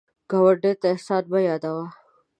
ګاونډي 0.29 0.71
ته 0.79 0.87
احسان 0.93 1.23
مه 1.31 1.39
یادوه 1.47 1.85